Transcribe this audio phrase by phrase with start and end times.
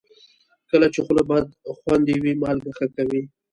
[0.69, 3.21] کله چې خوله بدخوند وي، مالګه ښه کوي.